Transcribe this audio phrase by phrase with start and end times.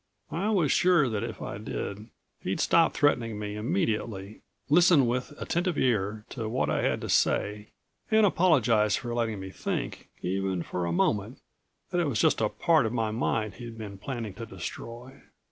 [0.31, 2.09] I was sure that if I did
[2.39, 7.67] he'd stop threatening me immediately, listen with attentive ear to what I had to say
[8.09, 11.37] and apologize for letting me think, even for a moment,
[11.91, 15.21] that it was just a part of my mind he'd been planning to destroy.